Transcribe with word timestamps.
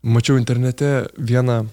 Mačiau 0.00 0.38
internete 0.40 1.10
vieną 1.18 1.66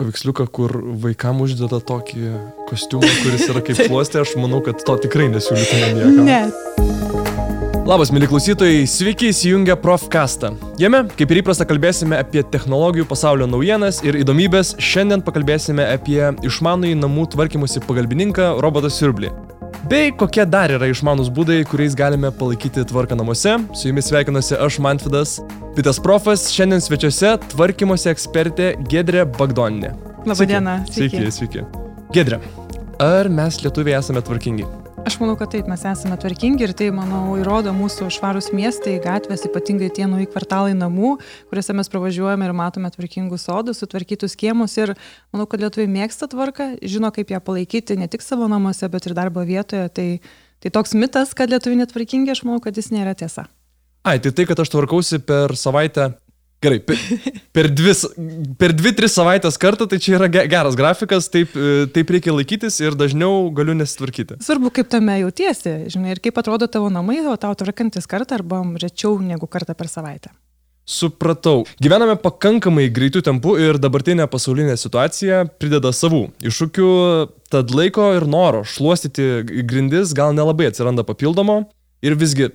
paveiksliuką, 0.00 0.46
kur 0.50 0.72
vaikam 0.98 1.38
uždeda 1.44 1.78
tokį 1.86 2.32
kostiumą, 2.66 3.10
kuris 3.22 3.44
yra 3.46 3.62
kaip 3.62 3.78
šluostė, 3.86 4.24
aš 4.24 4.32
manau, 4.42 4.58
kad 4.66 4.82
to 4.82 4.96
tikrai 5.04 5.28
nesiūlytume 5.30 5.90
niekam. 5.94 6.24
Ne. 6.26 6.40
Labas, 7.86 8.10
mėly 8.10 8.26
klausytojai, 8.30 8.82
sveiki 8.90 9.30
įsijungę 9.30 9.78
Profcastą. 9.84 10.50
Jame, 10.82 11.04
kaip 11.14 11.30
ir 11.30 11.42
įprasta, 11.44 11.68
kalbėsime 11.70 12.18
apie 12.18 12.42
technologijų 12.42 13.06
pasaulio 13.10 13.46
naujienas 13.46 14.02
ir 14.02 14.18
įdomybės. 14.18 14.74
Šiandien 14.82 15.22
pakalbėsime 15.22 15.86
apie 15.94 16.20
išmanųjį 16.50 16.98
namų 16.98 17.30
tvarkymosi 17.36 17.86
pagalbininką 17.86 18.56
robotą 18.66 18.90
Siurblį. 18.90 19.30
Bei 19.90 20.10
kokie 20.10 20.42
dar 20.46 20.74
yra 20.74 20.90
išmanus 20.90 21.30
būdai, 21.34 21.62
kuriais 21.70 21.94
galime 21.98 22.34
palaikyti 22.34 22.82
tvarką 22.90 23.14
namuose. 23.18 23.60
Su 23.78 23.92
jumis 23.92 24.10
sveikinuosi 24.10 24.58
aš, 24.58 24.82
Manfidas. 24.82 25.38
Vitas 25.80 25.96
Profas, 25.96 26.42
šiandien 26.52 26.82
svečiuose 26.84 27.30
tvarkymosi 27.54 28.10
ekspertė 28.10 28.66
Gedrė 28.84 29.22
Bagdoninė. 29.24 29.94
Labadiena. 30.28 30.74
Sveiki, 30.84 31.22
sveiki. 31.32 31.62
sveiki. 31.62 31.62
Gedrė, 32.12 32.36
ar 33.00 33.30
mes 33.32 33.56
lietuviai 33.62 33.94
esame 33.96 34.20
tvarkingi? 34.20 34.66
Aš 35.08 35.16
manau, 35.22 35.38
kad 35.40 35.54
taip, 35.54 35.70
mes 35.72 35.80
esame 35.88 36.18
tvarkingi 36.20 36.66
ir 36.66 36.74
tai, 36.76 36.90
manau, 36.92 37.22
įrodo 37.40 37.72
mūsų 37.72 38.10
švarus 38.12 38.50
miestai, 38.52 38.98
gatvės, 39.00 39.46
ypatingai 39.48 39.88
tie 39.96 40.04
nauji 40.04 40.28
kvartalai 40.34 40.74
namų, 40.76 41.14
kuriuose 41.48 41.76
mes 41.78 41.88
pravažiuojame 41.94 42.50
ir 42.50 42.52
matome 42.58 42.90
tvarkingus 42.92 43.46
sodus, 43.48 43.80
sutvarkytus 43.80 44.36
kiemus 44.36 44.76
ir 44.82 44.92
manau, 45.32 45.46
kad 45.48 45.64
lietuviai 45.64 45.88
mėgsta 45.94 46.28
tvarką, 46.28 46.74
žino, 46.84 47.08
kaip 47.08 47.32
ją 47.32 47.40
palaikyti 47.46 47.96
ne 47.96 48.10
tik 48.12 48.26
savo 48.26 48.50
namuose, 48.52 48.84
bet 48.92 49.08
ir 49.08 49.16
darbo 49.16 49.48
vietoje. 49.48 49.88
Tai, 49.96 50.06
tai 50.60 50.74
toks 50.76 50.92
mitas, 50.92 51.32
kad 51.32 51.48
lietuviai 51.48 51.86
netvarkingi, 51.86 52.36
aš 52.36 52.44
manau, 52.44 52.60
kad 52.60 52.76
jis 52.76 52.92
nėra 52.92 53.16
tiesa. 53.16 53.48
Ai, 54.06 54.18
tai 54.22 54.32
tai, 54.32 54.48
kad 54.48 54.60
aš 54.62 54.72
tvarkausi 54.72 55.20
per 55.26 55.56
savaitę 55.60 56.12
Gerai, 56.60 56.76
per, 56.84 56.98
per, 57.56 57.70
dvi, 57.72 57.92
per 58.60 58.74
dvi, 58.76 58.90
tris 58.92 59.14
savaitės 59.16 59.56
kartą, 59.56 59.86
tai 59.88 59.96
čia 59.96 60.18
yra 60.18 60.26
geras 60.28 60.76
grafikas, 60.76 61.30
taip, 61.32 61.54
e, 61.56 61.86
taip 61.88 62.12
reikia 62.12 62.34
laikytis 62.36 62.76
ir 62.84 62.98
dažniau 63.00 63.46
galiu 63.56 63.72
nesitvarkyti. 63.78 64.36
Svarbu, 64.44 64.68
kaip 64.76 64.90
tame 64.92 65.16
jautiesi, 65.22 65.72
žinai, 65.88 66.12
ir 66.12 66.20
kaip 66.20 66.36
atrodo 66.36 66.68
tavo 66.68 66.92
namai, 66.92 67.16
o 67.24 67.32
tau 67.40 67.56
tvarkantis 67.56 68.04
kartą 68.04 68.36
arba 68.36 68.60
rečiau 68.76 69.16
negu 69.24 69.48
kartą 69.48 69.72
per 69.72 69.88
savaitę. 69.88 70.34
Supratau. 70.90 71.64
Gyvename 71.80 72.18
pakankamai 72.20 72.90
greitų 72.92 73.22
tempų 73.24 73.56
ir 73.62 73.80
dabartinė 73.80 74.26
pasaulinė 74.28 74.76
situacija 74.80 75.46
prideda 75.62 75.94
savų 75.96 76.26
iššūkių, 76.44 76.92
tad 77.52 77.72
laiko 77.72 78.10
ir 78.18 78.28
noro 78.28 78.66
šluostyti 78.68 79.64
grindis 79.64 80.12
gal 80.18 80.36
nelabai 80.36 80.68
atsiranda 80.68 81.06
papildomo. 81.08 81.62
Ir 82.04 82.16
visgi 82.16 82.48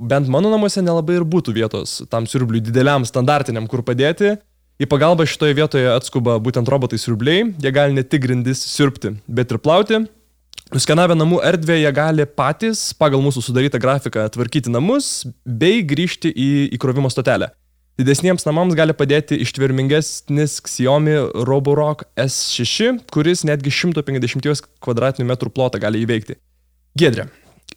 bent 0.00 0.28
mano 0.32 0.50
namuose 0.52 0.82
nelabai 0.82 1.18
ir 1.20 1.26
būtų 1.28 1.54
vietos 1.56 2.00
tam 2.10 2.26
siurbliui 2.26 2.62
dideliam, 2.64 3.04
standartiniam, 3.04 3.68
kur 3.68 3.84
padėti. 3.86 4.38
Į 4.80 4.88
pagalbą 4.88 5.26
šitoje 5.28 5.58
vietoje 5.58 5.90
atskuba 5.92 6.38
būtent 6.40 6.68
robotai 6.72 6.96
siurbliai, 7.00 7.50
jie 7.60 7.72
gali 7.74 7.92
ne 7.92 8.04
tik 8.06 8.22
grindis 8.24 8.62
siurbti, 8.64 9.12
bet 9.28 9.52
ir 9.52 9.60
plauti. 9.60 10.00
Nuskenavę 10.70 11.16
namų 11.18 11.42
erdvę 11.44 11.76
jie 11.80 11.90
gali 11.92 12.24
patys 12.24 12.92
pagal 12.96 13.20
mūsų 13.24 13.42
sudarytą 13.44 13.80
grafiką 13.82 14.24
tvarkyti 14.32 14.72
namus 14.72 15.26
bei 15.44 15.82
grįžti 15.84 16.30
į 16.30 16.50
įkrovimo 16.78 17.10
stotelę. 17.12 17.50
Didesniems 18.00 18.46
namams 18.46 18.72
gali 18.78 18.94
padėti 18.96 19.36
ištvermingesnis 19.44 20.60
Xiaomi 20.64 21.18
Roborock 21.44 22.06
S6, 22.16 23.02
kuris 23.12 23.42
netgi 23.44 23.74
150 23.74 24.64
km2 24.80 25.52
plotą 25.52 25.82
gali 25.82 26.00
įveikti. 26.06 26.38
Gedrė, 26.96 27.26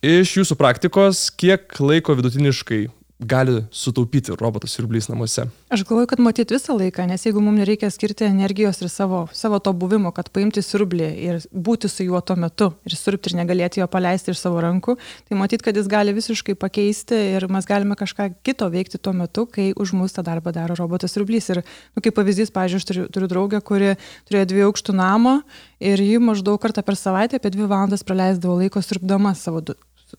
Iš 0.01 0.37
jūsų 0.39 0.57
praktikos, 0.59 1.27
kiek 1.37 1.77
laiko 1.79 2.15
vidutiniškai 2.17 2.87
gali 3.19 3.63
sutaupyti 3.71 4.33
robotas 4.39 4.73
siurblys 4.75 5.07
namuose? 5.09 5.45
Aš 5.69 5.83
galvoju, 5.87 6.07
kad 6.11 6.19
matyti 6.23 6.55
visą 6.55 6.75
laiką, 6.77 7.05
nes 7.07 7.23
jeigu 7.25 7.41
mums 7.43 7.61
nereikia 7.61 7.89
skirti 7.93 8.25
energijos 8.27 8.81
ir 8.81 8.89
savo, 8.91 9.23
savo 9.33 9.59
to 9.63 9.73
buvimo, 9.73 10.11
kad 10.15 10.29
paimti 10.33 10.63
siurblį 10.65 11.09
ir 11.27 11.39
būti 11.53 11.89
su 11.91 12.07
juo 12.07 12.21
tuo 12.25 12.35
metu 12.39 12.71
ir 12.87 12.95
siurbti 12.97 13.31
ir 13.31 13.37
negalėti 13.41 13.81
jo 13.81 13.87
paleisti 13.91 14.33
iš 14.33 14.41
savo 14.41 14.61
rankų, 14.63 14.97
tai 15.29 15.37
matyti, 15.39 15.65
kad 15.67 15.77
jis 15.77 15.89
gali 15.91 16.15
visiškai 16.15 16.57
pakeisti 16.59 17.19
ir 17.37 17.47
mes 17.51 17.69
galime 17.69 17.97
kažką 17.99 18.29
kito 18.43 18.69
veikti 18.73 18.99
tuo 18.99 19.15
metu, 19.17 19.45
kai 19.45 19.71
už 19.77 19.95
mus 19.97 20.15
tą 20.15 20.25
darbą 20.25 20.53
daro 20.55 20.77
robotas 20.79 21.15
siurblys. 21.15 21.49
Ir, 21.53 21.63
nu, 21.95 22.03
kaip 22.03 22.17
pavyzdys, 22.17 22.51
pavyzdžiui, 22.53 22.81
aš 22.81 22.89
turiu, 22.89 23.07
turiu 23.13 23.31
draugę, 23.31 23.61
kuri 23.65 23.95
turėjo 24.29 24.49
dviejų 24.51 24.69
aukštų 24.71 24.97
namą 24.97 25.39
ir 25.83 26.01
ji 26.01 26.19
maždaug 26.23 26.61
kartą 26.61 26.83
per 26.85 26.99
savaitę 26.99 27.39
apie 27.39 27.53
dvi 27.53 27.69
valandas 27.69 28.05
praleisdavo 28.07 28.59
laiko 28.61 28.83
siurbdama 28.83 29.35
savo 29.37 29.63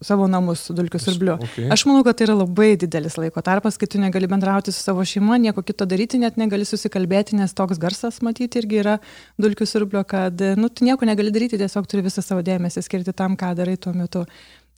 savo 0.04 0.26
namus 0.30 0.66
dulkių 0.74 1.00
siurbliu. 1.02 1.36
Okay. 1.46 1.68
Aš 1.74 1.84
manau, 1.88 2.02
kad 2.06 2.18
tai 2.18 2.28
yra 2.28 2.36
labai 2.38 2.72
didelis 2.80 3.18
laiko 3.20 3.42
tarpas, 3.44 3.78
kai 3.80 3.88
tu 3.90 4.00
negali 4.02 4.28
bendrauti 4.30 4.74
su 4.74 4.82
savo 4.82 5.04
šeima, 5.06 5.38
nieko 5.42 5.62
kito 5.66 5.86
daryti, 5.88 6.20
net 6.22 6.38
negali 6.40 6.66
susikalbėti, 6.68 7.38
nes 7.38 7.54
toks 7.56 7.80
garsas 7.82 8.20
matyti 8.24 8.62
irgi 8.62 8.82
yra 8.82 8.98
dulkių 9.40 9.68
siurblio, 9.68 10.04
kad 10.08 10.42
nu, 10.58 10.70
tu 10.70 10.88
nieko 10.88 11.08
negali 11.08 11.34
daryti, 11.34 11.60
tiesiog 11.60 11.88
turi 11.90 12.04
visą 12.06 12.24
savo 12.24 12.44
dėmesį 12.46 12.84
skirti 12.84 13.14
tam, 13.16 13.38
ką 13.40 13.54
darai 13.58 13.78
tuo 13.80 13.94
metu. 13.96 14.24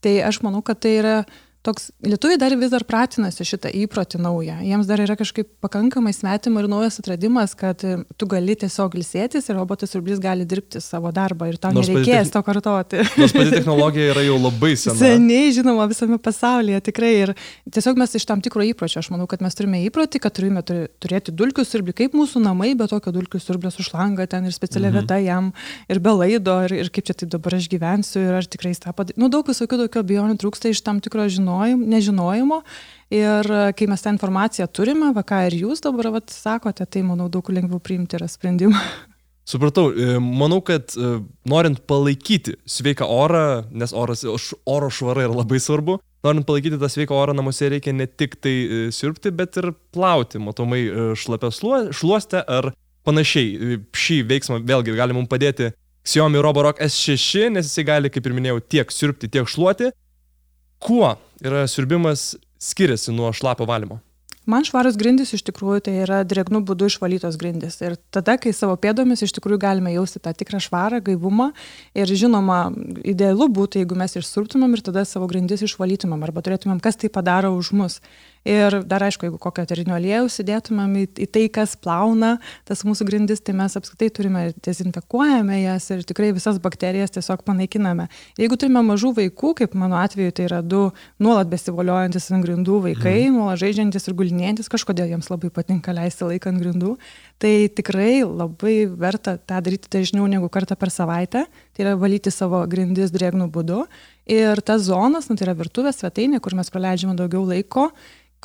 Tai 0.04 0.15
aš 0.28 0.43
manau, 0.44 0.60
kad 0.65 0.81
tai 0.84 0.99
yra 1.00 1.16
toks, 1.66 1.91
lietuviai 2.04 2.38
dar 2.41 2.54
vis 2.59 2.71
dar 2.72 2.84
pratinasi 2.87 3.44
šitą 3.47 3.71
įprotį 3.82 4.21
naują. 4.22 4.59
Jiems 4.66 4.88
dar 4.88 5.00
yra 5.03 5.16
kažkaip 5.19 5.49
pakankamai 5.65 6.12
svetima 6.15 6.62
ir 6.62 6.69
naujas 6.71 7.00
atradimas, 7.03 7.56
kad 7.59 7.82
e, 7.87 7.97
tu 8.19 8.28
gali 8.31 8.54
tiesiog 8.59 8.94
ilsėtis 9.00 9.49
ir 9.50 9.59
robotas 9.59 9.93
siurblys 9.93 10.21
gali 10.22 10.47
dirbti 10.49 10.81
savo 10.84 11.10
darbą 11.15 11.49
ir 11.50 11.59
tau 11.60 11.75
nors 11.75 11.91
nereikės 11.91 12.31
to 12.34 12.43
kartoti. 12.47 13.03
Nors 13.21 13.34
pati 13.34 13.54
technologija 13.54 14.12
yra 14.15 14.25
jau 14.27 14.38
labai 14.38 14.75
sena. 14.78 14.99
Seniai 15.00 15.50
žinoma 15.56 15.88
visame 15.91 16.21
pasaulyje 16.22 16.82
tikrai 16.91 17.12
ir 17.25 17.34
tiesiog 17.75 17.98
mes 18.00 18.15
iš 18.19 18.28
tam 18.28 18.44
tikro 18.44 18.65
įpročio, 18.66 19.03
aš 19.03 19.10
manau, 19.15 19.27
kad 19.31 19.43
mes 19.44 19.59
turime 19.59 19.83
įprotį, 19.88 20.22
kad 20.22 20.37
turime 20.38 20.62
turėti 20.66 21.34
dulkių 21.34 21.66
siurblį, 21.66 21.97
kaip 22.04 22.16
mūsų 22.16 22.44
namai, 22.44 22.75
be 22.78 22.87
tokio 22.91 23.15
dulkių 23.16 23.43
siurblio 23.43 23.75
užlanga 23.83 24.28
ten 24.31 24.47
ir 24.47 24.54
specialia 24.54 24.93
mhm. 24.93 25.03
vieta 25.03 25.19
jam 25.22 25.50
ir 25.91 26.03
be 26.03 26.15
laido 26.15 26.56
ir, 26.69 26.78
ir 26.84 26.93
kaip 26.94 27.10
čia 27.10 27.19
taip 27.19 27.34
dabar 27.34 27.59
aš 27.59 27.69
gyvensiu 27.72 28.22
ir 28.22 28.38
ar 28.38 28.47
tikrai 28.47 28.75
tą 28.78 28.94
padaryti. 28.94 29.21
Nu, 29.21 29.31
daug 29.33 29.48
visokių 29.48 29.83
tokių 29.84 30.03
abejonių 30.04 30.38
trūksta 30.41 30.71
iš 30.72 30.83
tam 30.87 31.00
tikro 31.04 31.27
žinojimo 31.33 31.56
nežinojimo, 31.56 31.91
nežinojimo. 31.94 32.62
Ir 33.15 33.47
e, 33.47 33.72
kai 33.78 33.87
mes 33.87 34.03
tą 34.03 34.11
informaciją 34.11 34.67
turime, 34.75 35.12
va 35.15 35.22
ką 35.27 35.44
ir 35.47 35.61
jūs 35.61 35.84
dabar 35.84 36.11
vat, 36.17 36.33
sakote, 36.33 36.87
tai 36.91 37.05
manau 37.06 37.28
daug 37.31 37.47
lengviau 37.55 37.78
priimti 37.78 38.19
yra 38.19 38.27
sprendimą. 38.27 38.81
Supratau, 39.50 39.93
e, 39.95 40.16
manau, 40.19 40.59
kad 40.66 40.91
e, 40.99 41.12
norint 41.47 41.84
palaikyti 41.87 42.56
sveiką 42.66 43.06
orą, 43.06 43.45
nes 43.71 43.95
oras, 43.95 44.25
oro 44.66 44.91
švara 44.91 45.28
yra 45.28 45.39
labai 45.39 45.61
svarbu, 45.62 46.00
norint 46.27 46.49
palaikyti 46.49 46.81
tą 46.83 46.91
sveiką 46.91 47.15
orą 47.15 47.37
namuose 47.39 47.71
reikia 47.71 47.95
ne 47.95 48.09
tik 48.11 48.41
tai 48.43 48.91
sirpti, 48.91 49.31
bet 49.31 49.61
ir 49.62 49.71
plauti, 49.95 50.43
matomai 50.43 50.83
šlapę 51.15 51.53
šluostę 51.95 52.43
ar 52.43 52.72
panašiai. 53.06 53.78
Šį 53.95 54.25
veiksmą 54.27 54.65
vėlgi 54.66 54.99
gali 54.99 55.15
mums 55.15 55.31
padėti 55.31 55.71
Xiaomi 56.06 56.43
Roborock 56.43 56.83
S6, 56.83 57.49
nes 57.55 57.66
jisai 57.66 57.87
gali, 57.87 58.11
kaip 58.11 58.27
ir 58.27 58.34
minėjau, 58.34 58.61
tiek 58.66 58.91
sirpti, 58.95 59.31
tiek 59.31 59.47
šluoti. 59.50 59.93
Kuo 60.82 61.14
yra 61.44 61.66
siurbimas 61.70 62.34
skiriasi 62.62 63.14
nuo 63.14 63.32
šlapio 63.37 63.66
valymo? 63.69 64.00
Man 64.47 64.62
švarus 64.62 64.94
grindys 64.94 65.32
iš 65.34 65.42
tikrųjų 65.48 65.81
tai 65.88 65.92
yra 66.04 66.20
dregnų 66.22 66.60
būdų 66.69 66.87
išvalytos 66.87 67.34
grindys. 67.41 67.81
Ir 67.82 67.97
tada, 68.14 68.37
kai 68.38 68.53
savo 68.54 68.76
pėdomis 68.78 69.25
iš 69.26 69.32
tikrųjų 69.34 69.59
galime 69.65 69.91
jausti 69.91 70.22
tą 70.22 70.31
tikrą 70.38 70.60
švarą, 70.62 71.00
gaivumą. 71.09 71.48
Ir 71.98 72.12
žinoma, 72.15 72.69
idealu 73.03 73.48
būtų, 73.50 73.82
jeigu 73.82 73.98
mes 73.98 74.15
išsurptumėm 74.15 74.78
ir 74.78 74.84
tada 74.86 75.03
savo 75.03 75.26
grindis 75.26 75.66
išvalytumėm 75.66 76.22
arba 76.22 76.47
turėtumėm, 76.47 76.78
kas 76.78 76.94
tai 77.03 77.10
padaro 77.10 77.50
už 77.59 77.72
mus. 77.75 77.98
Ir 78.47 78.77
dar 78.87 79.03
aišku, 79.03 79.27
jeigu 79.27 79.41
kokio 79.43 79.65
eterinio 79.67 79.97
aliejus 79.97 80.39
įdėtumėm 80.43 80.93
į, 81.01 81.05
į 81.25 81.27
tai, 81.34 81.45
kas 81.51 81.75
plauna 81.83 82.37
tas 82.69 82.84
mūsų 82.87 83.07
grindis, 83.09 83.41
tai 83.43 83.57
mes 83.59 83.75
apskritai 83.79 84.07
turime 84.15 84.45
dezinfekuojame 84.62 85.59
jas 85.65 85.89
ir 85.91 86.05
tikrai 86.07 86.31
visas 86.37 86.61
bakterijas 86.62 87.11
tiesiog 87.17 87.43
panaikiname. 87.47 88.07
Jeigu 88.39 88.59
turime 88.61 88.84
mažų 88.87 89.17
vaikų, 89.19 89.51
kaip 89.62 89.75
mano 89.79 89.99
atveju 89.99 90.37
tai 90.37 90.47
yra 90.47 90.61
du 90.62 90.84
nuolat 91.19 91.51
besivoliojantis 91.51 92.31
ant 92.31 92.47
grindų 92.47 92.79
vaikai, 92.87 93.17
mhm. 93.27 93.41
nuolat 93.41 93.65
žaidžiantis 93.65 94.07
ir 94.07 94.17
gulinėjantis, 94.21 94.71
kažkodėl 94.71 95.17
jiems 95.17 95.31
labai 95.33 95.51
patinka 95.51 95.97
leisti 95.97 96.28
laiką 96.28 96.55
ant 96.55 96.63
grindų, 96.63 96.95
tai 97.42 97.68
tikrai 97.68 98.24
labai 98.24 98.86
verta 98.88 99.36
tą 99.36 99.60
daryti 99.65 99.91
dažniau 99.92 100.27
negu 100.30 100.48
kartą 100.53 100.77
per 100.78 100.92
savaitę, 100.92 101.44
tai 101.77 101.84
yra 101.84 101.97
valyti 102.00 102.33
savo 102.33 102.62
grindis 102.71 103.12
drėgnų 103.15 103.50
būdu. 103.53 103.83
Ir 104.33 104.62
tas 104.66 104.86
zonas, 104.88 105.28
nu, 105.28 105.36
tai 105.36 105.48
yra 105.48 105.56
virtuvės 105.59 106.00
svetainė, 106.00 106.41
kur 106.42 106.56
mes 106.59 106.72
praleidžiame 106.72 107.16
daugiau 107.18 107.44
laiko, 107.47 107.91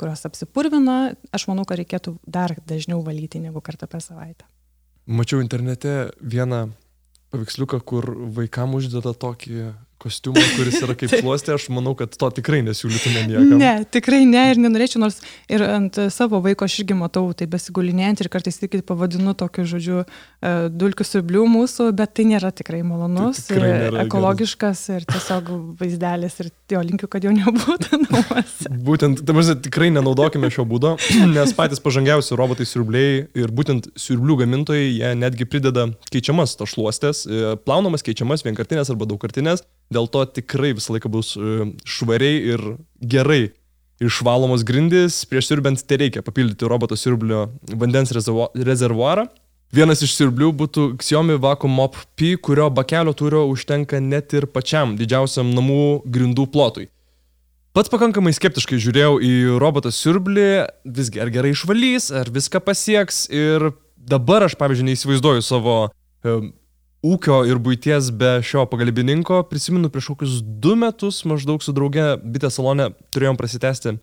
kurios 0.00 0.24
apsipurvina, 0.28 1.14
aš 1.32 1.48
manau, 1.48 1.64
kad 1.68 1.80
reikėtų 1.80 2.16
dar 2.26 2.54
dažniau 2.68 3.02
valyti 3.04 3.40
negu 3.42 3.64
kartą 3.64 3.88
per 3.90 4.04
savaitę. 4.04 4.46
Mačiau 5.06 5.42
internete 5.42 6.12
vieną 6.20 6.68
paveiksliuką, 7.32 7.80
kur 7.80 8.06
vaikam 8.36 8.76
uždeda 8.76 9.14
tokį 9.16 9.72
kostiumą, 10.02 10.42
kuris 10.56 10.80
yra 10.82 10.96
kaip 10.98 11.14
šluostė, 11.20 11.54
aš 11.56 11.68
manau, 11.74 11.94
kad 11.98 12.14
to 12.18 12.30
tikrai 12.38 12.62
nesiūlytume 12.66 13.24
niekam. 13.30 13.56
Ne, 13.60 13.72
tikrai 13.92 14.22
ne 14.28 14.44
ir 14.52 14.60
nenorėčiau, 14.62 15.02
nors 15.02 15.20
ir 15.52 15.64
ant 15.66 15.98
savo 16.14 16.42
vaiko 16.44 16.66
aš 16.66 16.80
irgi 16.82 16.96
matau, 16.98 17.24
tai 17.36 17.48
besigulinėjant 17.50 18.24
ir 18.24 18.30
kartais 18.32 18.58
tik 18.60 18.80
pavadinu 18.88 19.34
tokiu 19.38 19.64
žodžiu 19.68 20.02
e, 20.02 20.52
dulkių 20.72 21.06
siurblių 21.06 21.44
mūsų, 21.52 21.88
bet 21.96 22.14
tai 22.18 22.26
nėra 22.30 22.52
tikrai 22.54 22.82
malonus, 22.86 23.44
tai 23.46 23.56
tikrai 23.56 23.72
nėra 23.72 24.06
ekologiškas 24.06 24.84
geras. 24.88 25.02
ir 25.02 25.08
tiesiog 25.12 25.50
vaizdelis 25.80 26.38
ir 26.42 26.50
jo 26.74 26.82
linkiu, 26.88 27.10
kad 27.12 27.24
jo 27.26 27.32
nebūtų 27.36 28.00
namuose. 28.06 28.72
Būtent, 28.88 29.22
dabar 29.28 29.50
tikrai 29.66 29.90
nenaudokime 29.94 30.50
šio 30.52 30.66
būdo, 30.68 30.96
nes 31.36 31.54
patys 31.58 31.82
pažangiausi 31.84 32.38
robotai 32.38 32.66
siurbliai 32.68 33.26
ir 33.38 33.54
būtent 33.54 33.92
siurblių 33.98 34.42
gamintojai, 34.44 34.88
jie 34.88 35.12
netgi 35.18 35.48
prideda 35.48 35.88
keičiamas 36.12 36.56
to 36.58 36.68
šluostės, 36.68 37.24
e, 37.26 37.54
plaunamas 37.66 38.04
keičiamas 38.06 38.46
vienkartinės 38.46 38.92
arba 38.92 39.08
daugkartinės 39.10 39.66
Dėl 39.92 40.08
to 40.12 40.24
tikrai 40.40 40.72
visą 40.76 40.96
laiką 40.96 41.10
bus 41.12 41.34
e, 41.36 41.66
švariai 41.84 42.38
ir 42.54 42.64
gerai 43.00 43.52
išvalomos 44.02 44.64
grindys. 44.66 45.22
Prieš 45.28 45.50
siurbent 45.50 45.84
tai 45.86 46.00
reikia 46.04 46.24
papildyti 46.24 46.68
roboto 46.70 46.98
siurblio 46.98 47.46
vandens 47.78 48.12
rezervuarą. 48.12 49.28
Vienas 49.72 50.02
iš 50.04 50.18
siurblių 50.18 50.50
būtų 50.60 50.82
Xiaomi 51.00 51.38
Vacuum 51.40 51.72
Mop 51.78 51.94
P, 52.18 52.34
kurio 52.36 52.66
bakelio 52.68 53.14
turio 53.16 53.46
užtenka 53.48 54.02
net 54.04 54.34
ir 54.36 54.44
pačiam 54.52 54.98
didžiausiam 54.98 55.54
namų 55.56 56.02
grindų 56.04 56.44
plotui. 56.52 56.90
Pats 57.72 57.88
pakankamai 57.88 58.34
skeptiškai 58.36 58.76
žiūrėjau 58.84 59.14
į 59.24 59.32
robotą 59.62 59.88
siurblį, 59.96 60.48
visgi 60.84 61.22
ar 61.24 61.30
gerai 61.32 61.54
išvalys, 61.54 62.10
ar 62.12 62.28
viską 62.28 62.60
pasieks 62.60 63.24
ir 63.32 63.70
dabar 63.96 64.44
aš, 64.44 64.58
pavyzdžiui, 64.60 64.90
neįsivaizduoju 64.90 65.46
savo 65.46 65.76
e, 65.88 66.34
ūkio 67.02 67.42
ir 67.50 67.58
būties 67.62 68.12
be 68.14 68.36
šio 68.46 68.64
pagalbininko. 68.70 69.42
Prisimenu, 69.50 69.90
prieš 69.92 70.12
kokius 70.12 70.38
du 70.42 70.76
metus 70.78 71.24
maždaug 71.28 71.62
su 71.62 71.74
drauge 71.74 72.14
bitės 72.22 72.58
salone 72.58 72.92
turėjom 73.14 73.38
prasitesti 73.40 73.98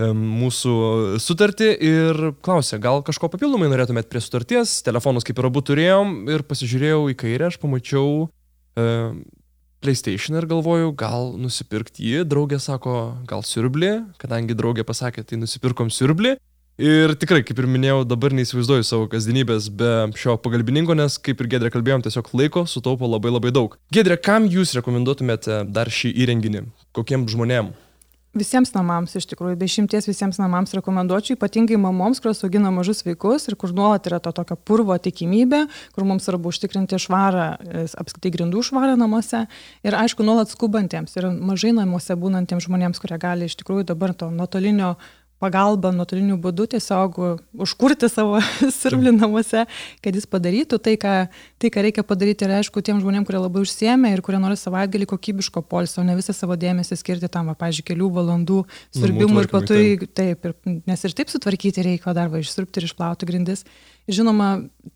mūsų 0.00 1.18
sutartį 1.20 1.68
ir 1.84 2.20
klausė, 2.44 2.78
gal 2.80 3.02
kažko 3.04 3.28
papildomai 3.32 3.68
norėtumėt 3.70 4.08
prie 4.08 4.22
sutarties, 4.22 4.80
telefonus 4.86 5.26
kaip 5.26 5.38
ir 5.38 5.48
abu 5.50 5.62
turėjom 5.66 6.30
ir 6.30 6.44
pasižiūrėjau 6.48 7.02
į 7.12 7.16
kairę, 7.20 7.50
aš 7.50 7.58
pamačiau 7.60 8.28
e, 8.80 8.86
PlayStation 9.84 10.38
ir 10.38 10.48
galvoju, 10.48 10.94
gal 10.96 11.34
nusipirkti 11.40 12.06
jį, 12.06 12.24
draugė 12.28 12.60
sako, 12.62 12.96
gal 13.28 13.44
siurblį, 13.46 13.92
kadangi 14.20 14.56
draugė 14.56 14.86
pasakė, 14.88 15.26
tai 15.26 15.40
nusipirkom 15.40 15.92
siurblį 15.92 16.38
Ir 16.80 17.12
tikrai, 17.20 17.42
kaip 17.44 17.58
ir 17.60 17.66
minėjau, 17.68 18.06
dabar 18.08 18.32
neįsivaizduoju 18.32 18.86
savo 18.88 19.08
kasdienybės 19.12 19.66
be 19.76 19.90
šio 20.16 20.38
pagalbininko, 20.40 20.94
nes, 20.96 21.18
kaip 21.20 21.42
ir 21.42 21.50
Gedrė 21.52 21.68
kalbėjom, 21.74 22.06
tiesiog 22.06 22.30
laiko 22.40 22.62
sutaupo 22.64 23.04
labai 23.04 23.34
labai 23.34 23.52
daug. 23.52 23.76
Gedrė, 23.92 24.16
kam 24.16 24.48
jūs 24.48 24.72
rekomenduotumėte 24.78 25.60
dar 25.68 25.92
šį 25.92 26.14
įrenginį? 26.24 26.64
Kokiem 26.96 27.28
žmonėm? 27.28 27.74
Visiems 28.30 28.70
namams, 28.72 29.12
iš 29.18 29.26
tikrųjų, 29.26 29.58
dešimties 29.58 30.06
visiems 30.06 30.36
namams 30.38 30.72
rekomenduočiau, 30.78 31.34
ypatingai 31.34 31.76
mamoms, 31.82 32.22
kurios 32.22 32.40
augina 32.46 32.70
mažus 32.70 33.02
vaikus 33.02 33.48
ir 33.50 33.56
kur 33.58 33.74
nuolat 33.74 34.06
yra 34.06 34.20
to 34.22 34.30
tokio 34.32 34.54
purvo 34.54 34.94
tikimybė, 35.02 35.64
kur 35.96 36.06
mums 36.06 36.28
svarbu 36.28 36.52
užtikrinti 36.54 37.00
švarą, 37.02 37.48
apskritai 37.98 38.30
grindų 38.38 38.62
švarą 38.70 38.94
namuose 39.00 39.42
ir 39.82 39.98
aišku, 39.98 40.22
nuolat 40.22 40.54
skubantiems 40.54 41.18
ir 41.18 41.26
mažai 41.34 41.74
namuose 41.74 42.14
būnantiems 42.14 42.70
žmonėms, 42.70 43.02
kurie 43.02 43.18
gali 43.18 43.50
iš 43.50 43.58
tikrųjų 43.60 43.90
dabar 43.90 44.14
to 44.14 44.30
nuotolinio 44.30 44.94
pagalba 45.40 45.90
nuotoliniu 45.94 46.36
būdu 46.40 46.66
tiesiog 46.74 47.16
užkurti 47.64 48.10
savo 48.12 48.38
siurblį 48.78 49.14
namuose, 49.16 49.64
kad 50.04 50.16
jis 50.16 50.28
padarytų 50.30 50.80
tai 50.84 50.96
ką, 51.00 51.14
tai, 51.60 51.70
ką 51.72 51.84
reikia 51.86 52.04
padaryti. 52.06 52.46
Ir 52.46 52.58
aišku, 52.60 52.82
tiem 52.84 53.00
žmonėm, 53.02 53.26
kurie 53.28 53.40
labai 53.40 53.64
užsiemė 53.64 54.12
ir 54.14 54.24
kurie 54.26 54.40
nori 54.42 54.58
savaitgalį 54.60 55.08
kokybiško 55.10 55.64
polsio, 55.70 56.04
ne 56.06 56.16
visą 56.18 56.36
savo 56.36 56.56
dėmesį 56.60 57.00
skirti 57.00 57.30
tam, 57.32 57.50
va, 57.50 57.56
pažiūrėjau, 57.58 57.88
kelių 57.90 58.10
valandų 58.18 58.60
siurbimui 58.96 59.44
ir 59.44 59.50
patui, 59.52 59.84
taip, 60.16 60.44
ir, 60.44 60.56
nes 60.88 61.06
ir 61.06 61.16
taip 61.16 61.32
sutvarkyti 61.32 61.86
reikia 61.86 62.14
darbą, 62.16 62.42
išsirbti 62.42 62.82
ir 62.82 62.90
išplauti 62.90 63.28
grindis. 63.28 63.64
Žinoma, 64.08 64.46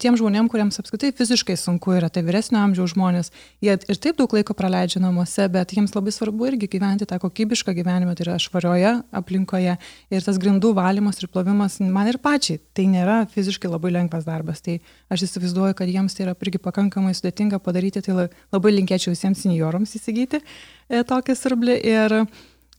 tiem 0.00 0.16
žmonėm, 0.16 0.46
kuriems 0.50 0.78
apskritai 0.80 1.10
fiziškai 1.14 1.54
sunku 1.60 1.92
yra, 1.94 2.08
tai 2.10 2.22
vyresnio 2.24 2.58
amžiaus 2.62 2.94
žmonės, 2.94 3.30
jie 3.62 3.74
ir 3.76 3.98
taip 4.00 4.16
daug 4.18 4.32
laiko 4.32 4.56
praleidžia 4.56 5.02
namuose, 5.02 5.44
bet 5.52 5.74
jiems 5.76 5.92
labai 5.94 6.14
svarbu 6.14 6.48
irgi 6.48 6.70
gyventi 6.72 7.06
tą 7.06 7.18
kokybišką 7.22 7.74
gyvenimą, 7.76 8.14
tai 8.16 8.24
yra 8.26 8.38
švarioje 8.42 8.94
aplinkoje. 9.14 9.76
Ir 10.10 10.24
tas 10.24 10.40
grindų 10.40 10.72
valymas 10.78 11.20
ir 11.20 11.28
plovimas 11.30 11.78
man 11.84 12.10
ir 12.10 12.18
pačiai, 12.22 12.62
tai 12.74 12.88
nėra 12.90 13.20
fiziškai 13.34 13.70
labai 13.70 13.92
lengvas 13.94 14.26
darbas. 14.26 14.64
Tai 14.64 14.80
aš 15.12 15.28
įsivaizduoju, 15.28 15.76
kad 15.78 15.92
jiems 15.92 16.16
tai 16.16 16.26
yra 16.26 16.34
irgi 16.34 16.62
pakankamai 16.64 17.14
sudėtinga 17.14 17.60
padaryti, 17.62 18.02
tai 18.02 18.30
labai 18.54 18.74
linkėčiau 18.78 19.14
visiems 19.14 19.44
seniorams 19.44 19.94
įsigyti 20.00 20.40
e, 20.40 21.04
tokį 21.06 21.38
surblį. 21.38 21.78
Ir 21.92 22.18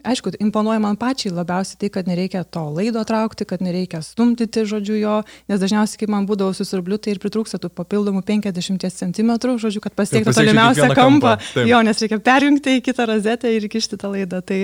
aišku, 0.05 0.35
imponuoja 0.43 0.81
man 0.83 0.97
pačiai 0.99 1.33
labiausiai 1.35 1.79
tai, 1.81 1.91
kad 1.93 2.09
nereikia 2.09 2.43
to 2.47 2.63
laido 2.75 3.03
traukti, 3.07 3.47
kad 3.49 3.63
nereikia 3.65 4.01
stumdyti 4.05 4.65
žodžiu 4.69 4.99
jo, 4.99 5.15
nes 5.51 5.61
dažniausiai, 5.61 6.01
kai 6.03 6.09
man 6.11 6.27
būdavo 6.29 6.55
susirbliu, 6.57 6.99
tai 7.01 7.15
ir 7.15 7.21
pritrūksta 7.23 7.59
tų 7.61 7.71
papildomų 7.75 8.23
50 8.27 8.85
cm, 8.99 9.33
žodžiu, 9.61 9.81
kad 9.83 9.97
pasiektų 9.97 10.35
tolimiausią 10.35 10.91
kampą. 10.93 11.37
kampą. 11.39 11.65
Jo, 11.69 11.81
nes 11.85 12.03
reikia 12.03 12.21
perjungti 12.23 12.79
į 12.79 12.85
kitą 12.85 13.09
rozetę 13.09 13.51
ir 13.51 13.67
įkišti 13.69 13.99
tą 14.01 14.13
laidą. 14.13 14.43
Tai, 14.45 14.61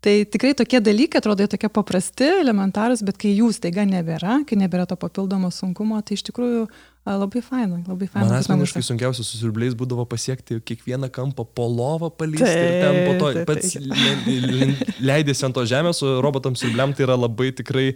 Tai 0.00 0.24
tikrai 0.24 0.54
tokie 0.56 0.78
dalykai 0.80 1.20
atrodo 1.20 1.44
tokie 1.44 1.68
paprasti, 1.68 2.24
elementarūs, 2.40 3.02
bet 3.04 3.18
kai 3.20 3.34
jų 3.36 3.50
staiga 3.52 3.84
nebėra, 3.84 4.38
kai 4.48 4.56
nebėra 4.56 4.86
to 4.88 4.96
papildomo 4.96 5.50
sunkumo, 5.52 5.98
tai 6.00 6.16
iš 6.16 6.24
tikrųjų 6.30 6.62
labai 7.06 7.40
faina, 7.44 7.80
labai 7.86 8.08
faina. 8.10 8.28
Man 8.28 8.38
asmeniškai 8.40 8.82
sunkiausia 8.84 9.24
su 9.24 9.38
siurbliais 9.40 9.76
būdavo 9.78 10.04
pasiekti 10.10 10.60
kiekvieną 10.66 11.08
kampą 11.14 11.46
po 11.46 11.68
lovą 11.70 12.10
palysti 12.12 12.50
ir 12.50 12.76
ten 12.84 12.98
po 13.06 13.14
to 13.22 13.32
taip, 13.38 13.48
pats 13.48 13.74
taip. 13.76 14.84
leidėsi 15.00 15.46
ant 15.48 15.56
to 15.56 15.64
žemės, 15.68 16.02
o 16.04 16.20
robotams 16.24 16.62
siurbliam 16.62 16.94
tai 16.96 17.08
yra 17.08 17.16
labai 17.18 17.50
tikrai 17.56 17.86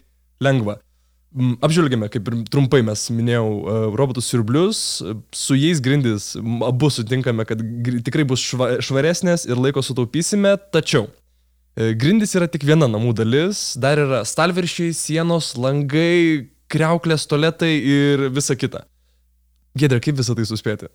lengva. 0.45 0.79
Mm, 1.35 1.59
apžvelgėme, 1.67 2.09
kaip 2.15 2.31
ir 2.31 2.39
trumpai 2.47 2.81
mes 2.87 3.09
minėjau, 3.11 3.49
robotus 3.99 4.31
siurblius, 4.31 4.81
su 5.35 5.59
jais 5.59 5.83
grindys 5.83 6.33
abu 6.65 6.93
sutinkame, 6.95 7.45
kad 7.49 7.61
tikrai 8.07 8.25
bus 8.29 8.45
švaresnės 8.87 9.49
ir 9.51 9.59
laiko 9.59 9.83
sutaupysime, 9.83 10.55
tačiau 10.73 11.09
E, 11.75 11.91
grindys 11.99 12.37
yra 12.39 12.47
tik 12.47 12.63
viena 12.63 12.87
namų 12.87 13.17
dalis, 13.19 13.73
dar 13.83 13.99
yra 13.99 14.21
stalviršiai, 14.23 14.95
sienos, 14.95 15.57
langai, 15.59 16.47
kreuklės, 16.71 17.27
toletai 17.27 17.73
ir 17.75 18.29
visa 18.35 18.55
kita. 18.55 18.85
Gedrė, 19.75 19.99
kaip 20.01 20.19
visą 20.21 20.37
tai 20.39 20.47
suspėti? 20.47 20.89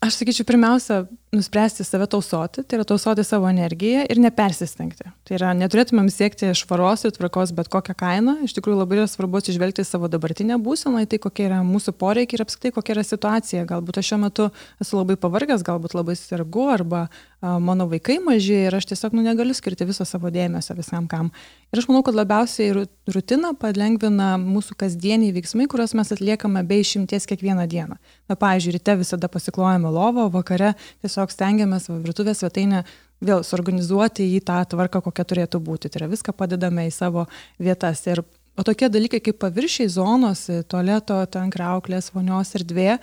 Aš 0.00 0.16
sakyčiau, 0.16 0.46
pirmiausia, 0.48 1.02
nuspręsti 1.32 1.84
save 1.84 2.06
tausoti, 2.10 2.62
tai 2.66 2.78
yra 2.78 2.84
tausoti 2.88 3.22
savo 3.24 3.46
energiją 3.50 4.02
ir 4.10 4.18
nepersistengti. 4.18 5.10
Tai 5.28 5.34
yra, 5.36 5.50
neturėtumėm 5.54 6.08
siekti 6.10 6.48
švaros 6.58 7.04
ir 7.06 7.12
tvarkos 7.14 7.52
bet 7.54 7.68
kokią 7.70 7.94
kainą. 8.00 8.34
Iš 8.46 8.56
tikrųjų, 8.56 8.80
labai 8.80 8.98
yra 8.98 9.06
svarbu 9.06 9.38
atsižvelgti 9.38 9.84
savo 9.86 10.10
dabartinę 10.10 10.58
būseną, 10.58 11.04
tai 11.06 11.20
kokie 11.22 11.46
yra 11.46 11.60
mūsų 11.66 11.94
poreikiai 12.00 12.40
ir 12.40 12.44
apskritai 12.46 12.72
kokia 12.74 12.96
yra 12.96 13.04
situacija. 13.06 13.66
Galbūt 13.68 14.00
aš 14.00 14.10
šiuo 14.10 14.18
metu 14.24 14.48
esu 14.82 14.98
labai 14.98 15.14
pavargęs, 15.20 15.62
galbūt 15.68 15.94
labai 15.94 16.16
sergu 16.18 16.66
arba 16.72 17.04
a, 17.06 17.58
mano 17.62 17.86
vaikai 17.92 18.18
maži 18.24 18.64
ir 18.66 18.74
aš 18.74 18.90
tiesiog 18.90 19.14
nu, 19.14 19.22
negaliu 19.22 19.54
skirti 19.54 19.86
viso 19.86 20.08
savo 20.08 20.32
dėmesio 20.34 20.74
visam 20.80 21.06
kam. 21.06 21.30
Ir 21.70 21.78
aš 21.78 21.86
manau, 21.86 22.02
kad 22.02 22.18
labiausiai 22.18 22.74
rutina 23.06 23.52
palengvina 23.54 24.32
mūsų 24.40 24.74
kasdieniai 24.82 25.30
veiksmai, 25.36 25.68
kuriuos 25.70 25.94
mes 25.94 26.10
atliekame 26.10 26.64
be 26.66 26.80
išimties 26.82 27.30
kiekvieną 27.30 27.68
dieną. 27.70 28.00
Na, 28.26 28.34
pavyzdžiui, 28.34 28.74
ryte 28.74 28.98
visada 28.98 29.30
pasiklojame 29.30 29.79
paimame 29.80 29.94
lovą, 29.94 30.26
o 30.26 30.30
vakare 30.30 30.74
tiesiog 31.02 31.30
stengiamės 31.30 31.88
virtuvės 31.88 32.40
svetainę 32.40 32.84
vėl 33.20 33.42
suorganizuoti 33.44 34.24
į 34.36 34.40
tą 34.44 34.64
tvarką, 34.64 35.02
kokia 35.02 35.24
turėtų 35.24 35.60
būti. 35.60 35.88
Tai 35.88 36.02
yra 36.02 36.10
viską 36.10 36.32
padedame 36.32 36.86
į 36.88 36.92
savo 36.92 37.26
vietas. 37.58 38.06
Ir, 38.06 38.22
o 38.56 38.62
tokie 38.62 38.88
dalykai 38.88 39.20
kaip 39.20 39.38
paviršiai 39.40 39.88
zonos, 39.88 40.48
tualeto, 40.68 41.24
ten 41.26 41.50
krauklės, 41.50 42.12
vonios 42.14 42.54
erdvė, 42.54 42.98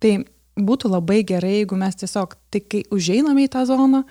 tai 0.00 0.24
būtų 0.58 0.90
labai 0.90 1.22
gerai, 1.24 1.60
jeigu 1.60 1.76
mes 1.78 1.96
tiesiog, 1.96 2.34
tai 2.50 2.60
kai 2.60 2.84
užeiname 2.90 3.46
į 3.46 3.52
tą 3.52 3.64
zoną, 3.68 4.04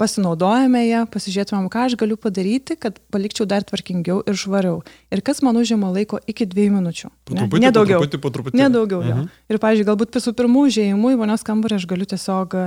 pasinaudojame 0.00 0.82
ją, 0.86 1.04
pasižiūrėtumėm, 1.12 1.68
ką 1.72 1.86
aš 1.88 1.96
galiu 2.00 2.18
padaryti, 2.20 2.76
kad 2.80 2.98
palikčiau 3.12 3.46
dar 3.48 3.64
tvarkingiau 3.64 4.20
ir 4.28 4.36
švariau. 4.36 4.82
Ir 5.12 5.22
kas 5.24 5.40
man 5.44 5.56
užima 5.56 5.88
laiko 5.94 6.20
iki 6.28 6.48
dviejų 6.48 6.74
minučių. 6.76 7.10
Po 7.28 7.36
truputį, 7.38 7.62
ne, 7.62 7.70
nedaugiau. 7.70 8.00
Po 8.02 8.04
truputį, 8.04 8.22
po 8.22 8.32
truputį. 8.34 8.60
Nedaugiau. 8.60 9.00
Mhm. 9.04 9.24
Uh 9.24 9.52
ir, 9.52 9.60
pavyzdžiui, 9.62 9.88
galbūt 9.88 10.20
su 10.22 10.34
pirmų 10.36 10.66
užėjimų 10.68 11.14
į 11.14 11.18
vonios 11.22 11.44
kambarį 11.46 11.78
aš 11.78 11.88
galiu 11.88 12.08
tiesiog 12.12 12.56
e, 12.58 12.66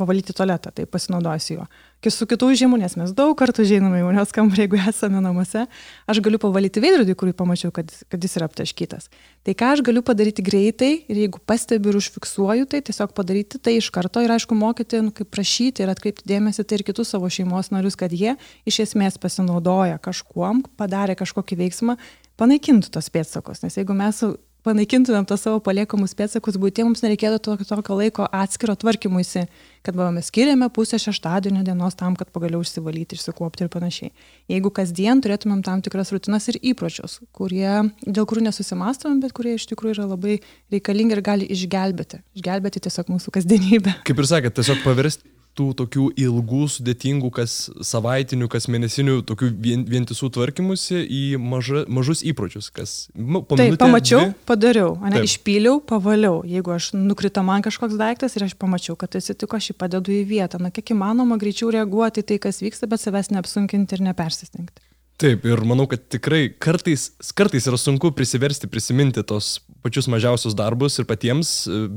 pavalyti 0.00 0.36
tualetą, 0.36 0.72
tai 0.74 0.86
pasinaudosiu 0.88 1.58
juo 1.58 1.68
su 2.08 2.24
kitų 2.24 2.48
užimų, 2.54 2.78
nes 2.80 2.94
mes 2.96 3.10
daug 3.12 3.34
kartų 3.36 3.66
žinome 3.68 3.98
į 4.00 4.06
vonios 4.06 4.30
kambarį, 4.32 4.64
jeigu 4.64 4.78
esame 4.88 5.20
namuose, 5.20 5.66
aš 6.08 6.20
galiu 6.24 6.40
pavalyti 6.40 6.80
veidrodį, 6.80 7.16
kurį 7.20 7.34
pamačiau, 7.36 7.68
kad, 7.76 7.92
kad 8.08 8.24
jis 8.24 8.38
yra 8.40 8.48
aptaškytas. 8.48 9.10
Tai 9.44 9.54
ką 9.60 9.74
aš 9.74 9.82
galiu 9.84 10.00
padaryti 10.06 10.44
greitai 10.46 10.90
ir 11.12 11.20
jeigu 11.26 11.42
pastebiu 11.44 11.92
ir 11.92 12.00
užfiksuoju, 12.00 12.70
tai 12.72 12.80
tiesiog 12.88 13.12
padaryti 13.16 13.60
tai 13.60 13.76
iš 13.76 13.90
karto 13.92 14.24
ir 14.24 14.32
aišku 14.32 14.56
mokyti, 14.56 15.02
nu, 15.04 15.12
kaip 15.12 15.28
prašyti 15.28 15.84
ir 15.84 15.92
atkreipti 15.92 16.24
dėmesį 16.30 16.64
tai 16.64 16.80
ir 16.80 16.86
kitus 16.88 17.12
savo 17.12 17.28
šeimos 17.28 17.68
narius, 17.74 18.00
kad 18.00 18.16
jie 18.16 18.38
iš 18.64 18.80
esmės 18.86 19.20
pasinaudoja 19.20 20.00
kažkuom, 20.00 20.64
padarė 20.80 21.20
kažkokį 21.20 21.60
veiksmą, 21.66 22.00
panaikintų 22.40 22.96
tos 22.96 23.12
pėdsakos. 23.12 23.60
Nes 23.66 23.76
jeigu 23.76 23.92
mes 23.96 24.24
panaikintumėm 24.66 25.26
tos 25.28 25.44
savo 25.46 25.60
paliekamus 25.64 26.14
pėdsakus 26.18 26.58
būtie, 26.60 26.84
mums 26.86 27.02
nereikėtų 27.04 27.40
tokio, 27.44 27.66
tokio 27.68 27.96
laiko 27.98 28.26
atskiro 28.34 28.76
tvarkymuisi, 28.78 29.46
kad 29.86 29.98
mes 30.14 30.28
skiriame 30.30 30.68
pusę 30.74 31.00
šeštadienio 31.00 31.64
dienos 31.66 31.96
tam, 31.98 32.16
kad 32.18 32.30
pagaliau 32.34 32.62
išsivalyti, 32.64 33.18
išsikuopti 33.18 33.66
ir 33.66 33.72
panašiai. 33.72 34.12
Jeigu 34.52 34.72
kasdien 34.76 35.24
turėtumėm 35.24 35.64
tam 35.66 35.82
tikras 35.84 36.12
rutinas 36.14 36.48
ir 36.52 36.60
įpročius, 36.72 37.18
kurie, 37.36 37.90
dėl 38.04 38.28
kurių 38.28 38.46
nesusimastom, 38.50 39.18
bet 39.24 39.34
kurie 39.36 39.56
iš 39.56 39.68
tikrųjų 39.72 39.96
yra 39.98 40.08
labai 40.12 40.38
reikalingi 40.72 41.16
ir 41.16 41.24
gali 41.24 41.50
išgelbėti, 41.56 42.22
išgelbėti 42.38 42.86
tiesiog 42.88 43.12
mūsų 43.16 43.36
kasdienybę. 43.40 44.00
Kaip 44.08 44.24
ir 44.24 44.32
sakėt, 44.34 44.58
tiesiog 44.60 44.84
paversti 44.86 45.39
tų 45.60 45.68
tokių 45.76 46.06
ilgų, 46.20 46.62
sudėtingų, 46.74 47.30
kas 47.36 47.56
savaitinių, 47.84 48.48
kas 48.52 48.68
mėnesinių, 48.72 49.20
tokių 49.28 49.50
vien, 49.60 49.84
vientisų 49.88 50.30
tvarkymusi 50.36 51.02
į 51.04 51.22
maža, 51.42 51.84
mažus 51.92 52.24
įpročius, 52.26 52.70
kas... 52.74 52.96
Nu, 53.14 53.42
Taip, 53.44 53.76
pamačiau, 53.80 54.30
dvi. 54.30 54.36
padariau, 54.48 54.94
ne, 55.04 55.18
Taip. 55.18 55.28
išpyliau, 55.28 55.80
pavaliau. 55.84 56.40
Jeigu 56.48 56.74
aš 56.76 56.92
nukrito 56.96 57.44
man 57.46 57.64
kažkoks 57.66 57.98
daiktas 58.00 58.38
ir 58.38 58.48
aš 58.48 58.56
pamačiau, 58.60 58.96
kad 59.00 59.18
atsitiko, 59.20 59.60
aš 59.60 59.72
jį 59.72 59.78
padedu 59.80 60.14
į 60.16 60.22
vietą. 60.30 60.60
Na, 60.62 60.72
kiek 60.74 60.94
įmanoma 60.94 61.38
greičiau 61.40 61.72
reaguoti 61.74 62.24
tai, 62.26 62.40
kas 62.42 62.62
vyksta, 62.64 62.88
bet 62.90 63.04
savęs 63.04 63.32
neapsunkinti 63.34 63.98
ir 63.98 64.08
nepersistengti. 64.10 64.89
Taip, 65.20 65.42
ir 65.44 65.60
manau, 65.68 65.84
kad 65.84 66.00
tikrai 66.08 66.46
kartais, 66.56 67.10
kartais 67.36 67.66
yra 67.68 67.76
sunku 67.76 68.08
prisiversti 68.16 68.70
prisiminti 68.72 69.20
tos 69.28 69.58
pačius 69.84 70.06
mažiausius 70.08 70.54
darbus 70.56 70.96
ir 70.96 71.04
patiems, 71.08 71.50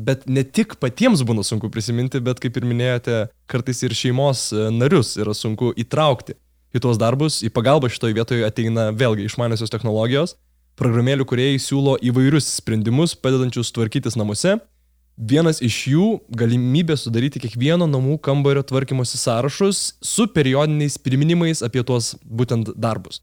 bet 0.07 0.25
ne 0.27 0.43
tik 0.43 0.75
patiems 0.81 1.23
būna 1.23 1.45
sunku 1.47 1.69
prisiminti, 1.71 2.19
bet 2.19 2.41
kaip 2.43 2.59
ir 2.59 2.67
minėjote, 2.67 3.21
kartais 3.47 3.79
ir 3.87 3.95
šeimos 3.95 4.49
narius 4.75 5.13
yra 5.15 5.31
sunku 5.39 5.71
įtraukti 5.79 6.35
į 6.75 6.83
tuos 6.83 6.99
darbus. 6.99 7.39
Į 7.47 7.53
pagalbą 7.55 7.87
šitoje 7.93 8.17
vietoje 8.19 8.43
ateina 8.43 8.89
vėlgi 8.91 9.29
išmaniosios 9.29 9.71
technologijos. 9.71 10.35
Programėlių 10.75 11.23
kuriejai 11.29 11.63
siūlo 11.63 11.95
įvairius 12.03 12.49
sprendimus, 12.57 13.15
padedančius 13.15 13.71
tvarkytis 13.71 14.19
namuose 14.19 14.57
Vienas 15.17 15.61
iš 15.61 15.75
jų- 15.91 16.05
galimybė 16.41 16.95
sudaryti 16.97 17.39
kiekvieno 17.39 17.85
namų 17.85 18.17
kambario 18.19 18.63
tvarkymosi 18.63 19.17
sąrašus 19.17 19.93
su 20.01 20.25
periodiniais 20.27 20.97
priminimais 20.97 21.61
apie 21.61 21.83
tuos 21.83 22.15
būtent 22.25 22.73
darbus. 22.75 23.21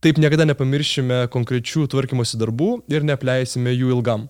Taip 0.00 0.16
niekada 0.16 0.46
nepamiršime 0.46 1.28
konkrečių 1.28 1.88
tvarkymosi 1.92 2.38
darbų 2.40 2.82
ir 2.88 3.02
neapleisime 3.02 3.68
jų 3.68 3.92
ilgam. 3.92 4.28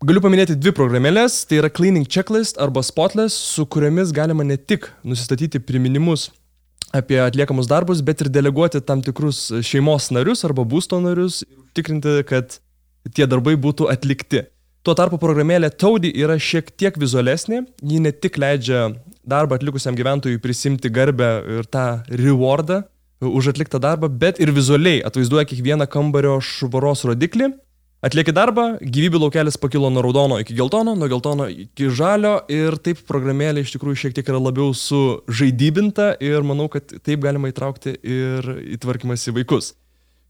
Galiu 0.00 0.20
paminėti 0.20 0.56
dvi 0.56 0.72
programėlės, 0.72 1.44
tai 1.44 1.58
yra 1.60 1.68
Cleaning 1.68 2.06
Checklist 2.08 2.56
arba 2.56 2.80
Spotless, 2.80 3.34
su 3.34 3.66
kuriomis 3.66 4.10
galima 4.10 4.42
ne 4.42 4.56
tik 4.56 4.88
nusistatyti 5.04 5.60
priminimus 5.60 6.30
apie 6.90 7.20
atliekamus 7.20 7.68
darbus, 7.68 8.00
bet 8.00 8.22
ir 8.22 8.30
deleguoti 8.32 8.80
tam 8.80 9.02
tikrus 9.02 9.50
šeimos 9.60 10.08
narius 10.10 10.44
arba 10.48 10.64
būsto 10.64 11.02
narius 11.04 11.44
tikrinti, 11.76 12.24
kad 12.24 12.56
tie 13.12 13.26
darbai 13.26 13.58
būtų 13.60 13.92
atlikti. 13.92 14.46
Tuo 14.80 14.94
tarpu 14.96 15.18
programėlė 15.20 15.68
Taudi 15.76 16.08
yra 16.16 16.38
šiek 16.40 16.70
tiek 16.80 16.94
vizualesnė, 16.96 17.66
ji 17.84 17.98
ne 18.00 18.14
tik 18.16 18.38
leidžia 18.40 18.86
darbą 19.28 19.58
atlikusiam 19.58 19.92
gyventojui 19.92 20.40
prisimti 20.40 20.88
garbę 20.88 21.28
ir 21.58 21.66
tą 21.68 21.82
rewardą 22.08 22.78
už 23.20 23.50
atliktą 23.52 23.76
darbą, 23.76 24.08
bet 24.08 24.40
ir 24.40 24.54
vizualiai 24.56 25.02
atvaizduoja 25.04 25.44
kiekvieną 25.50 25.84
kambario 25.84 26.38
švaros 26.40 27.04
rodiklį. 27.10 27.50
Atlieki 28.00 28.32
darbą, 28.32 28.64
gyvybių 28.80 29.20
laukelis 29.26 29.60
pakilo 29.60 29.90
nuo 29.92 30.00
raudono 30.06 30.38
iki 30.40 30.56
geltono, 30.56 30.94
nuo 30.96 31.10
geltono 31.12 31.50
iki 31.52 31.90
žalio 31.92 32.38
ir 32.48 32.78
taip 32.80 33.04
programėlė 33.04 33.60
iš 33.60 33.74
tikrųjų 33.74 34.00
šiek 34.06 34.16
tiek 34.16 34.32
yra 34.32 34.40
labiau 34.40 34.72
sužaidybinta 34.72 36.14
ir 36.24 36.40
manau, 36.40 36.70
kad 36.72 36.88
taip 37.04 37.20
galima 37.20 37.52
įtraukti 37.52 37.98
ir 38.00 38.48
įtvarkymas 38.78 39.28
į 39.28 39.36
vaikus. 39.42 39.74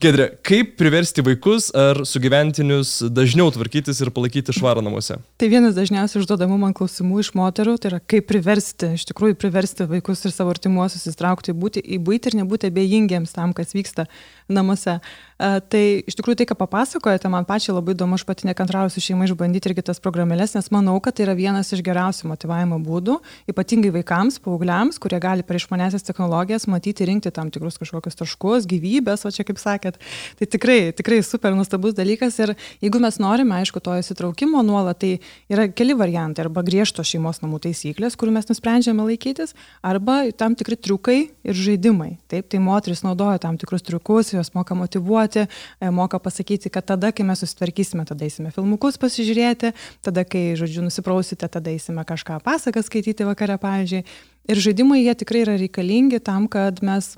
Gedrė, 0.00 0.30
kaip 0.40 0.78
priversti 0.80 1.21
vaikus 1.21 1.66
ar 1.76 1.99
sugyventinius 2.09 3.02
dažniau 3.12 3.50
tvarkytis 3.52 3.99
ir 4.00 4.09
palaikyti 4.16 4.54
švarą 4.57 4.80
namuose? 4.80 5.19
Tai 5.37 5.49
vienas 5.52 5.75
dažniausiai 5.76 6.23
užduodamų 6.23 6.57
man 6.62 6.73
klausimų 6.78 7.19
iš 7.21 7.35
moterų, 7.37 7.75
tai 7.76 7.90
yra 7.90 7.99
kaip 8.00 8.25
priversti, 8.30 8.95
iš 8.97 9.04
tikrųjų 9.11 9.37
priversti 9.37 9.85
vaikus 9.90 10.25
ir 10.25 10.33
savo 10.33 10.54
artimuosius 10.54 11.04
įstraukti 11.11 11.52
būti 11.52 11.85
į 11.85 11.99
būti 12.07 12.33
ir 12.33 12.38
nebūti 12.40 12.71
abejingiems 12.73 13.37
tam, 13.37 13.52
kas 13.52 13.76
vyksta 13.76 14.07
namuose. 14.49 15.02
Tai 15.40 15.83
iš 16.04 16.16
tikrųjų 16.16 16.40
tai, 16.40 16.47
ką 16.49 16.57
papasakojate, 16.61 17.28
man 17.33 17.47
pačiai 17.49 17.73
labai 17.76 17.92
įdomu, 17.92 18.16
aš 18.16 18.25
pati 18.28 18.49
nekantrausiu 18.49 19.00
šeimai 19.04 19.28
išbandyti 19.28 19.71
irgi 19.71 19.85
tas 19.88 20.00
programėlės, 20.00 20.52
nes 20.57 20.69
manau, 20.73 20.99
kad 21.00 21.16
tai 21.16 21.25
yra 21.25 21.37
vienas 21.37 21.73
iš 21.73 21.80
geriausių 21.85 22.28
motivavimo 22.33 22.76
būdų, 22.85 23.16
ypatingai 23.52 23.92
vaikams, 23.95 24.37
paaugliams, 24.45 25.00
kurie 25.00 25.21
gali 25.23 25.45
per 25.45 25.57
išmanesias 25.57 26.04
technologijas 26.04 26.69
matyti, 26.69 27.09
rinkti 27.09 27.33
tam 27.33 27.49
tikrus 27.52 27.80
kažkokius 27.80 28.21
taškus, 28.21 28.69
gyvybės, 28.69 29.25
o 29.25 29.33
čia 29.33 29.49
kaip 29.49 29.57
sakėt, 29.90 30.00
tai 30.38 30.47
tikrai, 30.47 30.92
tikrai 30.92 31.23
super 31.23 31.54
nustabus 31.54 31.94
dalykas 31.94 32.38
ir 32.40 32.54
jeigu 32.80 33.00
mes 33.00 33.18
norime, 33.18 33.54
aišku, 33.61 33.80
to 33.80 33.92
įsitraukimo 33.99 34.62
nuolat, 34.62 35.00
tai 35.00 35.20
yra 35.50 35.68
keli 35.68 35.94
variantai, 35.94 36.44
arba 36.44 36.62
griežtos 36.62 37.09
šeimos 37.09 37.42
namų 37.42 37.61
taisyklės, 37.66 38.16
kurių 38.16 38.35
mes 38.37 38.49
nusprendžiame 38.49 39.04
laikytis, 39.06 39.54
arba 39.82 40.30
tam 40.32 40.54
tikri 40.54 40.76
triukai 40.76 41.30
ir 41.44 41.54
žaidimai. 41.54 42.18
Taip, 42.28 42.49
tai 42.50 42.61
moteris 42.61 43.02
naudoja 43.02 43.38
tam 43.40 43.59
tikrus 43.59 43.82
triukus, 43.82 44.32
jos 44.32 44.52
moka 44.54 44.75
motivuoti, 44.75 45.47
e, 45.80 45.90
moka 45.90 46.18
pasakyti, 46.18 46.70
kad 46.70 46.87
tada, 46.87 47.12
kai 47.12 47.25
mes 47.25 47.40
susitvarkysime, 47.40 48.06
tada 48.09 48.26
eisime 48.26 48.52
filmukus 48.54 48.99
pasižiūrėti, 49.00 49.73
tada, 50.04 50.25
kai, 50.25 50.54
žodžiu, 50.59 50.85
nusiprausite, 50.87 51.49
tada 51.49 51.73
eisime 51.73 52.04
kažką 52.04 52.40
pasaką 52.44 52.82
skaityti 52.85 53.26
vakare, 53.28 53.59
pavyzdžiui. 53.61 54.04
Ir 54.49 54.59
žaidimai 54.59 55.02
jie 55.02 55.12
tikrai 55.20 55.42
yra 55.44 55.54
reikalingi 55.61 56.18
tam, 56.25 56.47
kad 56.50 56.80
mes 56.82 57.11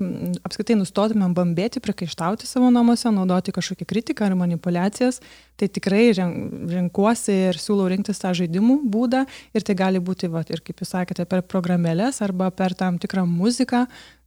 apskritai 0.43 0.75
nustotumėm 0.75 1.31
bambėti, 1.33 1.79
priekaištauti 1.81 2.45
savo 2.45 2.67
namuose, 2.73 3.07
naudoti 3.15 3.53
kažkokią 3.55 3.87
kritiką 3.89 4.27
ar 4.27 4.35
manipulacijas. 4.37 5.21
Tai 5.57 5.69
tikrai 5.71 6.11
renkuosi 6.17 7.37
ir 7.47 7.59
siūlau 7.61 7.87
rinktis 7.93 8.19
tą 8.21 8.33
žaidimų 8.37 8.81
būdą. 8.91 9.23
Ir 9.55 9.65
tai 9.65 9.77
gali 9.79 10.03
būti, 10.03 10.27
va, 10.33 10.43
ir 10.51 10.61
kaip 10.65 10.83
jūs 10.83 10.93
sakėte, 10.97 11.25
per 11.29 11.45
programėlės 11.47 12.19
arba 12.25 12.51
per 12.51 12.75
tam 12.77 12.99
tikrą 13.01 13.23
muziką, 13.29 13.85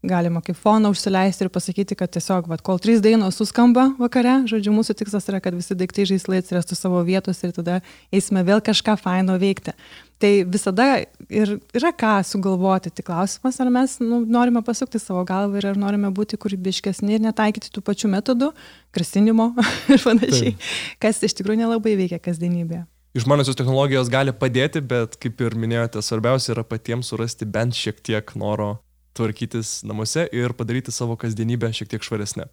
galima 0.09 0.41
kaip 0.45 0.57
foną 0.59 0.91
užsileisti 0.95 1.47
ir 1.47 1.51
pasakyti, 1.53 1.97
kad 1.99 2.13
tiesiog, 2.15 2.49
va, 2.51 2.59
kol 2.63 2.81
trys 2.83 3.03
dainos 3.05 3.39
suskamba 3.39 3.89
vakare, 4.01 4.39
žodžiu, 4.51 4.73
mūsų 4.77 4.97
tikslas 5.01 5.29
yra, 5.31 5.41
kad 5.45 5.57
visi 5.57 5.77
daiktai 5.79 6.07
žaislai 6.09 6.41
atsirastų 6.43 6.79
savo 6.79 7.03
vietos 7.07 7.43
ir 7.45 7.55
tada 7.57 7.81
eisime 8.15 8.45
vėl 8.47 8.63
kažką 8.65 8.97
faino 9.01 9.37
veikti. 9.43 9.75
Tai 10.23 10.33
visada 10.49 10.89
ir 11.29 11.59
yra 11.77 11.93
ką 11.93 12.15
sugalvoti, 12.25 12.95
tik 12.95 13.09
klausimas, 13.11 13.59
ar 13.61 13.71
mes 13.73 13.99
nu, 14.01 14.23
norime 14.25 14.63
pasukti 14.65 15.01
savo 15.03 15.27
galvą 15.29 15.61
ir 15.61 15.71
ar 15.75 15.81
norime 15.81 16.09
būti 16.15 16.39
kūrybiškesni 16.41 17.19
ir 17.19 17.25
netaikyti 17.27 17.69
tų 17.75 17.85
pačių 17.85 18.15
metodų, 18.15 18.53
grasinimo 18.97 19.51
ir 19.93 20.01
panašiai, 20.01 20.57
Taip. 20.57 20.71
kas 21.05 21.21
iš 21.27 21.37
tikrųjų 21.37 21.67
nelabai 21.67 21.99
veikia 22.01 22.23
kasdienybėje. 22.23 22.87
Išmaniosios 23.17 23.57
technologijos 23.57 24.11
gali 24.13 24.33
padėti, 24.37 24.83
bet 24.85 25.15
kaip 25.21 25.41
ir 25.41 25.55
minėjote, 25.57 26.03
svarbiausia 26.05 26.51
yra 26.53 26.65
patiems 26.69 27.09
surasti 27.13 27.49
bent 27.49 27.77
šiek 27.77 28.03
tiek 28.05 28.35
noro 28.37 28.75
tvarkytis 29.17 29.81
namuose 29.89 30.29
ir 30.33 30.55
padaryti 30.59 30.95
savo 30.95 31.17
kasdienybę 31.21 31.73
šiek 31.75 31.91
tiek 31.95 32.05
švaresnę. 32.07 32.49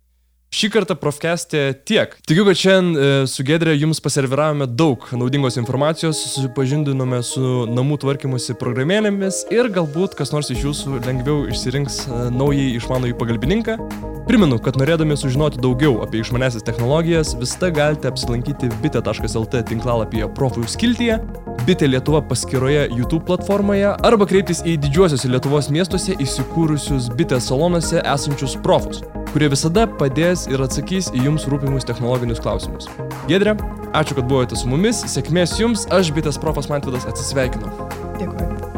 Šį 0.53 0.67
kartą 0.69 0.93
profkestė 1.01 1.61
tiek. 1.81 2.11
Tikiu, 2.29 2.43
kad 2.45 2.59
šiandien 2.59 2.93
e, 2.93 3.05
su 3.25 3.41
Gedrė 3.47 3.73
jums 3.73 3.97
paserviravome 4.05 4.67
daug 4.69 5.07
naudingos 5.17 5.57
informacijos, 5.57 6.19
susipažindinome 6.27 7.23
su 7.25 7.63
namų 7.73 7.97
tvarkymosi 8.03 8.53
programėlėmis 8.61 9.47
ir 9.55 9.71
galbūt 9.73 10.13
kas 10.19 10.29
nors 10.35 10.51
iš 10.53 10.67
jūsų 10.67 10.99
lengviau 11.07 11.47
išsirinks 11.49 12.03
e, 12.05 12.19
naujai 12.37 12.67
išmanųjį 12.77 13.15
pagalbininką. 13.17 13.79
Primenu, 14.27 14.59
kad 14.61 14.77
norėdami 14.77 15.17
sužinoti 15.17 15.57
daugiau 15.63 15.97
apie 16.05 16.21
išmanesis 16.21 16.63
technologijas, 16.63 17.33
visada 17.41 17.71
galite 17.73 18.11
apsilankyti 18.11 18.69
bite.lt 18.85 19.63
tinklalapyje 19.71 20.29
profų 20.37 20.67
skiltyje, 20.69 21.17
bite 21.65 21.89
Lietuva 21.89 22.21
paskyroje 22.29 22.85
YouTube 22.93 23.25
platformoje 23.25 23.89
arba 24.05 24.29
kreiptis 24.29 24.61
į 24.61 24.77
didžiuosiuose 24.85 25.33
Lietuvos 25.33 25.73
miestuose 25.73 26.13
įsikūrusius 26.21 27.09
bite 27.17 27.41
salonuose 27.41 28.05
esančius 28.05 28.55
profus, 28.61 29.01
kurie 29.33 29.49
visada 29.49 29.87
padės 29.99 30.45
ir 30.51 30.61
atsakys 30.61 31.09
į 31.13 31.25
jums 31.27 31.47
rūpimus 31.49 31.87
technologinius 31.89 32.41
klausimus. 32.43 32.89
Gedrė, 33.29 33.57
ačiū, 33.97 34.19
kad 34.19 34.29
buvote 34.29 34.59
su 34.59 34.69
mumis, 34.69 35.01
sėkmės 35.09 35.57
jums, 35.61 35.87
aš 35.93 36.13
bitės 36.13 36.39
profas 36.41 36.69
Mantvidas 36.69 37.09
atsisveikinu. 37.09 37.73
Dėkui. 38.21 38.72